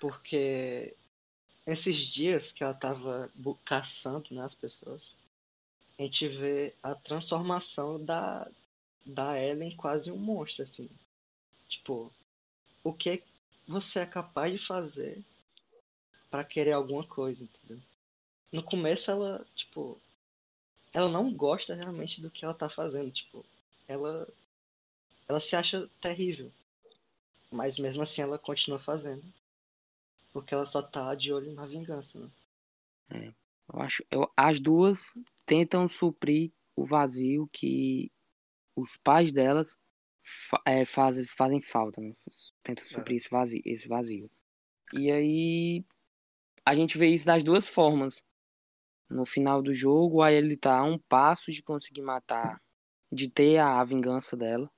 [0.00, 0.96] porque
[1.66, 3.30] esses dias que ela tava
[3.64, 5.16] caçando né, as pessoas,
[5.98, 8.50] a gente vê a transformação da,
[9.04, 10.88] da Ellen em quase um monstro, assim.
[11.68, 12.10] Tipo,
[12.82, 13.22] o que
[13.68, 15.22] você é capaz de fazer
[16.30, 17.82] pra querer alguma coisa, entendeu?
[18.52, 20.00] No começo ela, tipo,
[20.92, 23.44] ela não gosta realmente do que ela tá fazendo, tipo,
[23.88, 24.28] ela
[25.26, 26.52] ela se acha terrível.
[27.50, 29.22] Mas mesmo assim ela continua fazendo.
[30.32, 32.28] Porque ela só tá de olho na vingança, né?
[33.72, 35.14] Eu acho, eu, as duas
[35.46, 38.10] tentam suprir o vazio que
[38.76, 39.78] os pais delas
[40.24, 42.12] fa- é, fazem, fazem falta, né?
[42.62, 44.30] Tentam suprir esse vazio, esse vazio.
[44.92, 45.84] E aí
[46.66, 48.22] a gente vê isso das duas formas.
[49.10, 52.62] No final do jogo, a ele tá a um passo de conseguir matar,
[53.12, 54.70] de ter a, a vingança dela.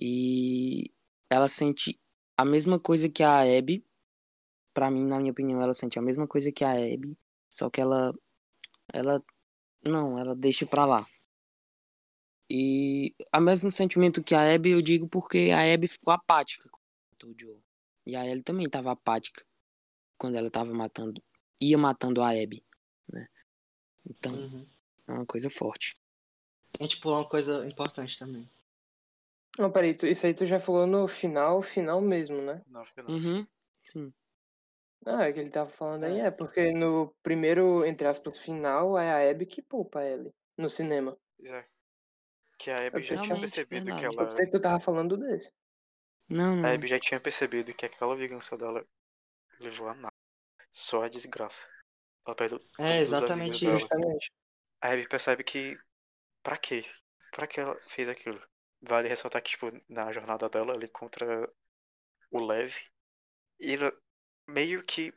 [0.00, 0.90] E
[1.30, 2.00] ela sente
[2.36, 3.84] a mesma coisa que a Abby.
[4.74, 7.16] Pra mim, na minha opinião, ela sente a mesma coisa que a Abby.
[7.50, 8.14] Só que ela.
[8.92, 9.22] Ela.
[9.84, 11.06] Não, ela deixa pra lá.
[12.48, 17.28] E o mesmo sentimento que a Abby, eu digo porque a Abby ficou apática com
[17.28, 17.62] o Joe.
[18.04, 19.44] E a Ellie também tava apática
[20.18, 21.22] quando ela tava matando.
[21.60, 22.64] Ia matando a Abby,
[23.10, 23.28] né?
[24.08, 24.66] Então, Uhum.
[25.08, 25.94] é uma coisa forte.
[26.78, 28.48] A gente pulou uma coisa importante também.
[29.58, 32.62] Não, peraí, tu- isso aí tu já falou no final, final mesmo, né?
[32.66, 33.10] Não, final.
[33.10, 33.46] Uhum.
[33.84, 34.12] Sim.
[35.04, 39.10] Ah, é que ele tava falando aí, é porque no primeiro, entre aspas, final, é
[39.10, 41.18] a Abby que poupa ele no cinema.
[41.44, 41.64] É.
[42.56, 44.06] Que a Abby Eu já tinha percebido que verdade.
[44.06, 44.28] Eu ela.
[44.30, 45.52] pensei que tu tava falando desse.
[46.28, 46.68] Não, não.
[46.68, 48.86] A Abby já tinha percebido que aquela vingança dela
[49.60, 50.14] levou a nada.
[50.70, 51.68] Só a desgraça.
[52.26, 53.66] Ela perdeu todos É exatamente.
[53.66, 54.32] Justamente.
[54.80, 55.78] A Abby percebe que.
[56.42, 56.84] Pra quê?
[57.32, 58.40] Pra que ela fez aquilo?
[58.80, 61.48] Vale ressaltar que, tipo, na jornada dela, ela encontra
[62.30, 62.74] o Lev.
[63.60, 63.92] E ela
[64.48, 65.14] meio que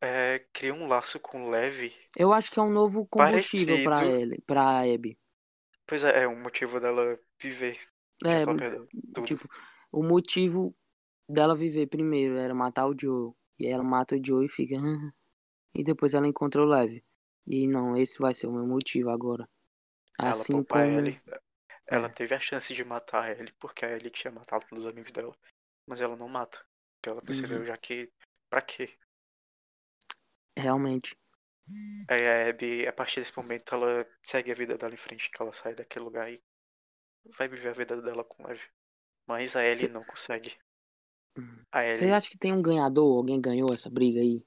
[0.00, 1.92] é, cria um laço com o Lev.
[2.16, 4.22] Eu acho que é um novo combustível pra Parecido.
[4.22, 5.18] Ellie, pra Abby.
[5.86, 7.78] Pois é, é um motivo dela viver.
[8.24, 9.26] É, tudo.
[9.26, 9.48] tipo,
[9.90, 10.76] o motivo
[11.28, 13.32] dela viver primeiro era matar o Joe.
[13.58, 14.76] E ela mata o Joe e fica.
[15.74, 17.02] E depois ela encontra o Lev.
[17.46, 19.48] E não, esse vai ser o meu motivo agora.
[20.18, 20.98] ela Assim poupa a como.
[21.00, 21.20] Ellie.
[21.86, 24.90] Ela teve a chance de matar a Ellie, porque a Ellie tinha matado todos os
[24.90, 25.36] amigos dela.
[25.86, 26.64] Mas ela não mata.
[26.96, 27.64] Porque ela percebeu Uhum.
[27.64, 28.12] já que.
[28.48, 28.96] Pra quê?
[30.56, 31.16] Realmente.
[32.08, 35.40] Aí a Abby, a partir desse momento, ela segue a vida dela em frente, que
[35.40, 36.42] ela sai daquele lugar e
[37.38, 38.66] vai viver a vida dela com leve.
[39.26, 40.58] Mas a Ellie Cê- não consegue.
[41.94, 42.12] Você Ellie.
[42.12, 43.16] acha que tem um ganhador?
[43.16, 44.44] Alguém ganhou essa briga aí?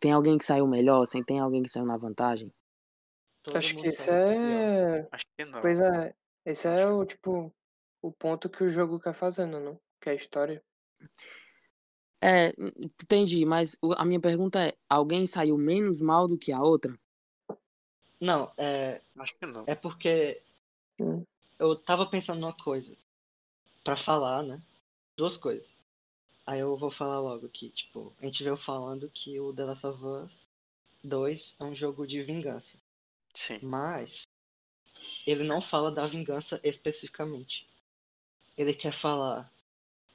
[0.00, 1.02] Tem alguém que saiu melhor?
[1.02, 2.52] Assim, tem alguém que saiu na vantagem?
[3.42, 4.08] Todo Acho que pior.
[4.08, 5.08] é.
[5.12, 5.60] Acho que não.
[5.60, 6.14] Pois é,
[6.46, 7.52] esse é o, tipo,
[8.00, 9.78] o ponto que o jogo quer fazendo, não?
[10.00, 10.62] Que é a história.
[12.22, 12.52] É,
[13.02, 16.98] entendi, mas a minha pergunta é: alguém saiu menos mal do que a outra?
[18.18, 19.64] Não, é, Acho que não.
[19.66, 20.40] é porque
[20.98, 21.22] Hum.
[21.58, 22.96] eu tava pensando numa coisa
[23.82, 24.58] pra falar, né?
[25.16, 25.70] Duas coisas.
[26.46, 29.86] Aí eu vou falar logo aqui, tipo, a gente veio falando que o The Last
[29.86, 30.46] of Us
[31.02, 32.76] 2 é um jogo de vingança,
[33.32, 33.60] Sim.
[33.62, 34.26] mas
[35.26, 37.66] ele não fala da vingança especificamente.
[38.58, 39.50] Ele quer falar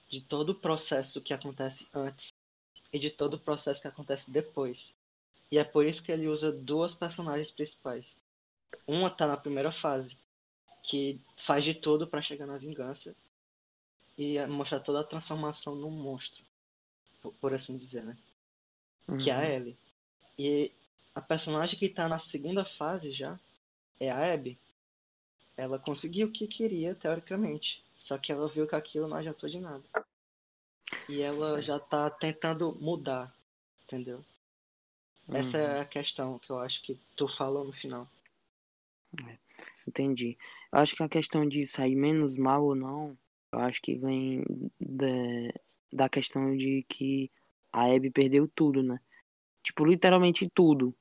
[0.08, 2.32] de todo o processo que acontece antes
[2.94, 4.94] e de todo o processo que acontece depois.
[5.52, 8.15] E é por isso que ele usa duas personagens principais.
[8.88, 10.15] Uma tá na primeira fase,
[10.84, 13.15] que faz de tudo pra chegar na vingança
[14.20, 16.44] e é mostrar toda a transformação num monstro,
[17.22, 18.18] por, por assim dizer, né?
[19.18, 19.46] Que é a Uhum.
[19.46, 19.78] Ellie.
[20.38, 20.72] E
[21.16, 23.40] a personagem que tá na segunda fase já
[23.98, 24.60] é a Abby.
[25.56, 27.82] Ela conseguiu o que queria, teoricamente.
[27.96, 29.84] Só que ela viu que aquilo não adiantou de nada.
[31.08, 33.34] E ela já tá tentando mudar,
[33.84, 34.24] entendeu?
[35.30, 35.64] Essa Uhum.
[35.64, 38.06] é a questão que eu acho que tu falou no final.
[39.88, 40.38] Entendi.
[40.72, 43.18] Eu acho que a questão de sair menos mal ou não,
[43.52, 44.44] eu acho que vem
[44.80, 45.08] da,
[45.92, 47.32] da questão de que
[47.72, 49.00] a Abby perdeu tudo, né?
[49.64, 50.96] Tipo, literalmente tudo.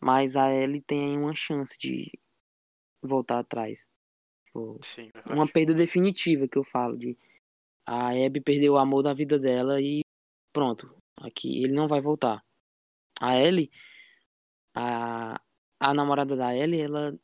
[0.00, 2.10] Mas a Ellie tem aí uma chance de
[3.02, 3.88] voltar atrás.
[4.46, 7.16] Tipo, Sim, uma perda definitiva que eu falo de
[7.84, 10.02] a Abby perdeu o amor da vida dela e
[10.52, 12.44] pronto, aqui ele não vai voltar.
[13.20, 13.70] A Ellie,
[14.74, 15.40] a,
[15.80, 17.18] a namorada da Ellie, ela,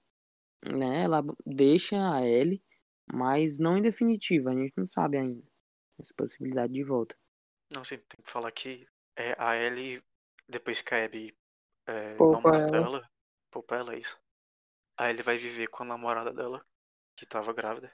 [0.64, 2.62] né, ela deixa a Ellie,
[3.12, 5.42] mas não em definitiva, a gente não sabe ainda
[5.98, 7.16] essa possibilidade de volta.
[7.72, 8.86] Não, sim, tem que falar que
[9.16, 10.02] é, a Ellie,
[10.48, 11.36] depois que a Abby
[11.86, 12.86] é, não mata ela.
[12.86, 13.10] ela,
[13.50, 14.18] poupa ela, é isso.
[14.96, 16.64] Aí ele vai viver com a namorada dela,
[17.16, 17.92] que tava grávida.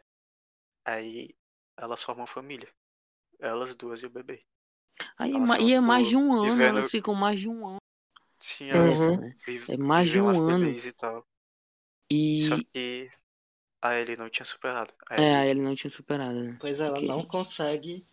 [0.84, 1.34] Aí
[1.76, 2.68] elas formam família.
[3.38, 4.44] Elas duas e o bebê.
[5.16, 7.66] Aí é e é mais de tipo, um ano, vivendo- elas ficam mais de um
[7.66, 7.78] ano
[8.38, 8.76] Sim, Uhum.
[8.76, 9.36] elas nessa, né?
[9.46, 10.70] vive- É mais de vivem um ano.
[10.70, 11.26] e tal.
[12.10, 13.10] E Só que
[13.82, 14.92] a Ellie não tinha superado.
[15.08, 16.56] A é, a Ellie- Ellie não tinha superado, né?
[16.60, 18.04] Pois ela Porque, não consegue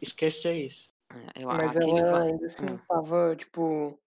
[0.00, 0.90] esquecer isso.
[1.10, 2.82] é, eu, Mas ela vai- ainda assim Ah.
[2.88, 3.98] tava, tipo.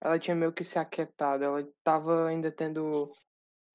[0.00, 1.42] Ela tinha meio que se aquietado.
[1.42, 3.12] Ela tava ainda tendo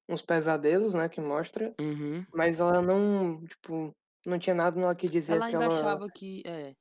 [0.08, 1.06] uns pesadelos, né?
[1.08, 1.74] Que mostra.
[1.78, 2.24] Uhum.
[2.32, 6.08] Mas ela não, tipo, não tinha nada nela que dizia Ela que ainda ela, achava
[6.08, 6.42] que.
[6.46, 6.74] É.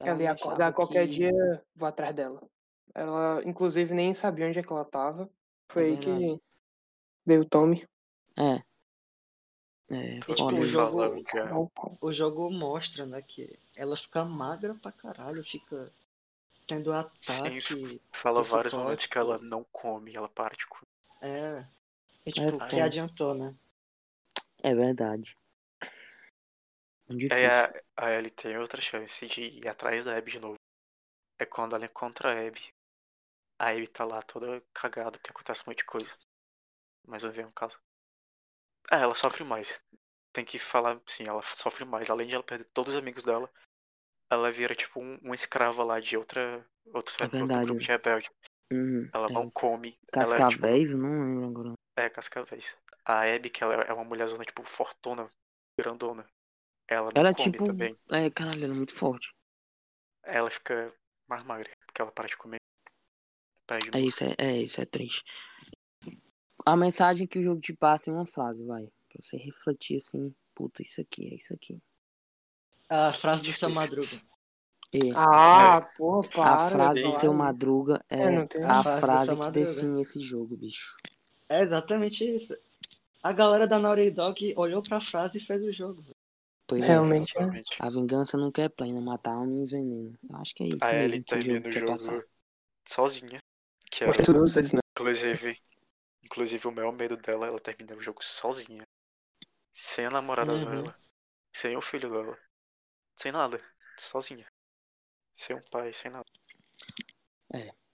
[0.00, 2.40] Ela ela ia acordar qualquer que- dia, vou atrás dela.
[2.94, 5.28] Ela, inclusive, nem sabia onde é que ela tava.
[5.70, 6.40] Foi aí que
[7.26, 7.86] veio o Tommy.
[8.38, 8.62] É.
[9.90, 11.98] É, tipo, o jogo- pau.
[12.00, 15.90] O jogo mostra, né, que ela fica magra pra caralho, fica
[16.66, 18.00] tendo ataque.
[18.12, 20.86] Fala vários momentos que ela não come, ela para de comer.
[21.22, 21.66] É.
[22.26, 23.54] E, tipo, o que adiantou, né?
[24.62, 25.36] É verdade.
[27.10, 27.46] Aí difícil.
[27.96, 30.56] a, a Ellie tem outra chance de ir atrás da Abby de novo.
[31.38, 32.68] É quando ela encontra a Abby.
[33.58, 36.12] A Abby tá lá toda cagada porque acontece um monte de coisa.
[37.06, 37.80] Mas eu vi um caso.
[38.90, 39.80] Ah, ela sofre mais.
[40.32, 42.10] Tem que falar, sim, ela sofre mais.
[42.10, 43.50] Além de ela perder todos os amigos dela,
[44.30, 47.80] ela vira tipo um, uma escrava lá de outra, outro, É outro verdade, grupo né?
[47.80, 48.30] de rebelde.
[48.72, 49.98] Uhum, Ela é não come.
[50.12, 50.94] Ela é, tipo, Cascavéis?
[50.94, 51.72] Não lembro agora.
[51.96, 52.76] É, Cascavéis.
[53.04, 55.30] A Abby, que ela é uma mulherzona, tipo, fortuna,
[55.78, 56.28] grandona.
[56.86, 57.66] Ela não Ela é come tipo.
[57.66, 57.98] também.
[58.10, 59.32] É, caralho, ela é muito forte.
[60.22, 60.92] Ela fica
[61.26, 62.58] mais magra, porque ela para de comer.
[63.92, 65.22] É isso, é, é isso, é triste.
[66.66, 68.84] A mensagem que o jogo te passa em uma frase, vai.
[69.08, 71.78] Pra você refletir assim, puta, isso aqui, é isso aqui.
[72.88, 74.20] A frase do seu Madruga.
[74.92, 76.68] E Ah, pô, a para.
[76.70, 77.32] frase de do seu.
[77.34, 80.96] Madruga é, É, não tem- a A frase frase seu que define esse jogo, bicho.
[81.48, 82.56] É exatamente isso.
[83.22, 86.04] A galera da Naughty Dog olhou pra frase e fez o jogo.
[86.66, 86.86] Pois é.
[86.86, 87.42] Realmente, né?
[87.42, 87.76] Exatamente.
[87.80, 90.18] A vingança nunca é plena, matar e envenena.
[90.28, 91.92] Eu acho que é isso A mesmo Ellie que o termina jogo o quer jogo
[91.92, 92.24] passar.
[92.86, 93.38] sozinha.
[93.90, 94.80] Que é, vezes, né?
[94.92, 95.58] inclusive,
[96.22, 98.86] inclusive, o maior medo dela, ela termina o jogo sozinha.
[99.72, 100.70] Sem a namorada Uhum.
[100.70, 100.94] dela.
[101.52, 102.38] Sem o filho dela.
[103.16, 103.60] Sem nada.
[103.98, 104.46] Sozinha.
[105.32, 106.24] Sem um pai, sem nada.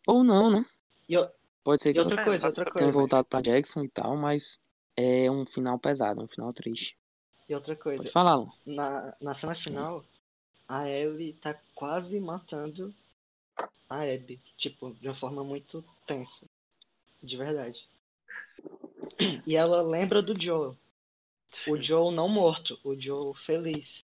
[0.07, 0.65] Ou não, né?
[1.09, 1.31] E, eu-
[1.63, 2.93] Pode ser e que outra É, coisa, outra tenha coisa.
[2.93, 4.61] voltado pra Jackson e tal, mas
[4.97, 6.97] é um final pesado, um final triste.
[7.49, 8.03] E outra coisa.
[8.03, 8.51] Pode falar, Lu.
[8.67, 10.05] Na, na cena final,
[10.69, 12.95] a Ellie tá quase matando
[13.89, 14.41] a Abby.
[14.59, 16.47] Tipo, de uma forma muito tensa.
[17.23, 17.87] De verdade.
[19.47, 20.71] E ela lembra do Joel.
[20.71, 20.77] O
[21.77, 21.83] Sim.
[21.83, 24.05] Joel não morto, o Joel feliz.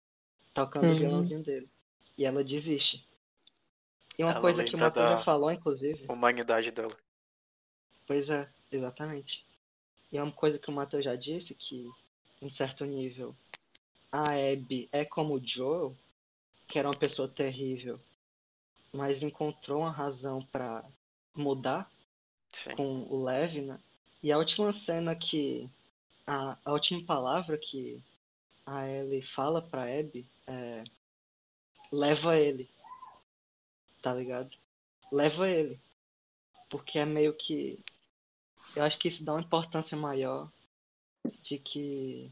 [0.53, 0.99] Tocando o Uhum.
[0.99, 1.69] violãozinho dele.
[2.17, 3.07] E ela desiste.
[4.19, 6.05] E uma Ela coisa que o Matheus já falou, inclusive.
[6.09, 6.97] Humanidade dela.
[8.07, 9.45] Pois é, exatamente.
[10.11, 11.89] E é uma coisa que o Matheus já disse, que
[12.43, 13.35] em certo nível
[14.11, 15.95] a Abby é como o Joel,
[16.67, 18.01] que era uma pessoa terrível,
[18.93, 20.85] mas encontrou uma razão pra
[21.35, 21.91] mudar
[22.53, 22.75] Sim.
[22.75, 23.79] com o Lev, né?
[24.23, 25.69] E a última cena que.
[26.27, 28.03] A, a última palavra que
[28.67, 30.85] a Ellie fala pra Abby é.
[31.91, 32.69] Leva ele.
[34.03, 34.55] Tá ligado?
[35.11, 35.79] Leva ele.
[36.69, 37.79] Porque é meio que.
[38.77, 40.51] Eu acho que isso dá uma importância maior
[41.43, 42.31] de que.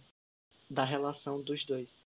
[0.68, 2.07] da relação dos dois.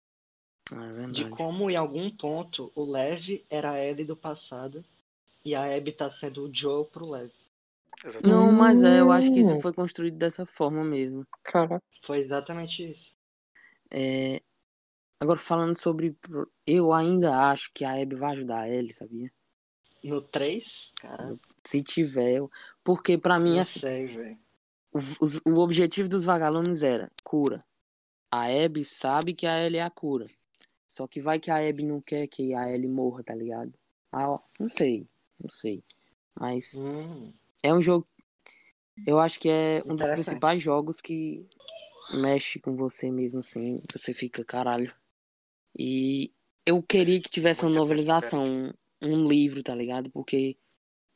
[0.72, 4.84] É De como em algum ponto o Lev era a Ellie do passado
[5.44, 7.32] e a Abby tá sendo o Joe pro Lev.
[8.06, 8.32] Exatamente.
[8.32, 9.62] Não, mas é, eu acho que isso Hum.
[9.62, 11.26] foi construído dessa forma mesmo.
[11.44, 13.14] Cara, Foi exatamente isso.
[13.92, 14.42] É...
[15.20, 16.16] Agora falando sobre.
[16.68, 19.32] Eu ainda acho que a Abby vai ajudar a Ellie, sabia?
[20.04, 21.32] No 3, cara,
[21.66, 22.34] Se tiver.
[22.34, 22.52] eu-
[22.84, 24.38] Porque pra mim, não assim, sei,
[24.92, 27.66] o, os- o objetivo dos vagalumes era cura.
[28.32, 30.26] A Abby sabe que a Ellie é a cura.
[30.86, 33.74] Só que vai que a Abby não quer que a Ellie morra, tá ligado?
[34.12, 35.08] Ah, ó, não sei.
[35.42, 35.82] Não sei.
[36.40, 37.32] Mas Hum,
[37.66, 38.08] é um jogo.
[39.06, 41.46] Eu acho que é um dos principais jogos que
[42.14, 43.82] mexe com você mesmo, assim.
[43.92, 44.94] Você fica, caralho.
[45.78, 46.34] E
[46.66, 50.10] eu queria que tivesse uma novelização, um, um livro, tá ligado?
[50.12, 50.58] Porque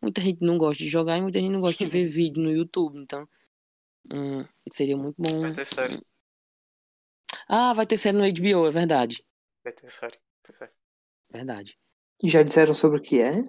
[0.01, 2.51] muita gente não gosta de jogar e muita gente não gosta de ver vídeo no
[2.51, 2.99] YouTube.
[2.99, 3.27] Então,
[4.11, 5.41] hum, seria muito bom.
[5.41, 6.01] Vai ter série.
[7.47, 9.23] Ah, vai ter série no HBO, é verdade.
[9.63, 10.17] Vai ter série.
[11.31, 11.77] Verdade.
[12.23, 13.43] já disseram sobre o que é?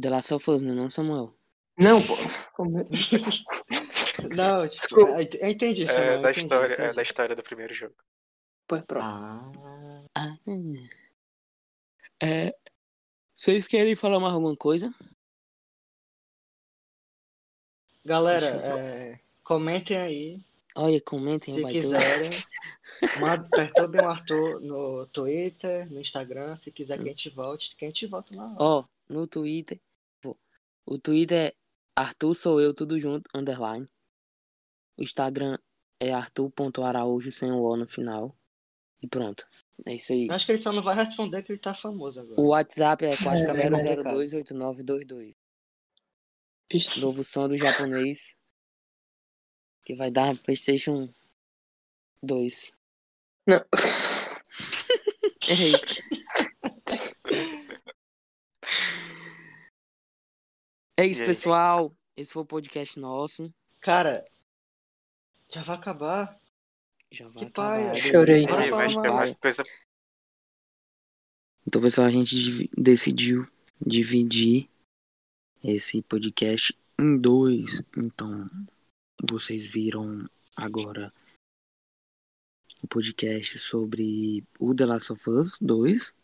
[0.00, 1.34] The Last of Us, né, não, Samuel?
[1.78, 2.14] Não, pô.
[2.54, 2.78] Como-
[4.36, 5.22] Não, tipo, Desculpa.
[5.36, 6.96] eu entendi, Samuel, É da entendi, história, é entendi.
[6.96, 7.94] da história do primeiro jogo.
[8.66, 9.04] Pois pronto.
[9.04, 9.50] Ah,
[10.14, 10.36] Ah,
[12.22, 12.54] é.
[13.36, 14.94] Vocês querem falar mais alguma coisa?
[18.04, 20.40] galera, é, comentem aí,
[20.74, 22.30] Olha, comentem, se quiserem.
[23.20, 27.84] Manda, perturbem o Arthur no Twitter, no Instagram, se quiser que a gente volte, que
[27.84, 28.54] a gente volta hora.
[28.58, 29.78] Ó, no Twitter.
[30.86, 31.54] O Twitter é
[31.96, 33.88] Arthur sou eu, tudo junto, underline.
[34.96, 35.58] O Instagram
[36.00, 38.36] é arthur.araújo sem o O no final.
[39.02, 39.46] E pronto.
[39.84, 40.28] É isso aí.
[40.28, 42.40] Eu Acho que ele só não vai responder que ele tá famoso agora.
[42.40, 43.56] O WhatsApp é complicado.
[43.56, 45.34] 40028922.
[46.70, 47.00] Vixe.
[47.00, 48.36] Novo som do japonês.
[49.84, 51.12] Que vai dar PlayStation
[52.22, 52.76] 2.
[53.46, 53.64] Não.
[55.48, 55.72] Errei.
[61.02, 61.92] É isso, pessoal.
[62.16, 63.52] Esse foi o podcast nosso.
[63.80, 64.24] Cara,
[65.52, 66.40] já vai acabar.
[67.10, 67.88] Já vai Que acabar.
[67.88, 67.96] paia.
[67.96, 68.46] Chorei.
[68.46, 69.32] Vai ter mais.
[69.32, 69.64] coisa.
[71.66, 73.48] Então, pessoal, a gente decidiu
[73.84, 74.70] dividir
[75.64, 77.82] esse podcast em dois.
[77.96, 78.48] Então,
[79.28, 81.12] vocês viram agora
[82.80, 86.14] o podcast sobre o The Last of Us 2.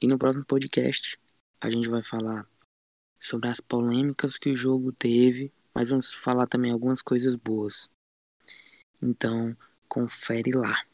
[0.00, 1.18] E no próximo podcast
[1.60, 2.48] a gente vai falar
[3.20, 7.88] sobre as polêmicas que o jogo teve, mas vamos falar também algumas coisas boas.
[9.02, 9.56] Então,
[9.88, 10.84] confere lá.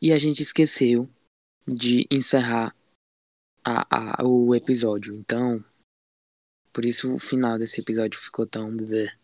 [0.00, 1.08] E a gente esqueceu
[1.66, 2.74] de encerrar
[3.64, 5.14] a, a- o episódio.
[5.14, 5.62] Então,
[6.72, 8.74] por isso o final desse episódio ficou tão.
[8.74, 9.17] blé.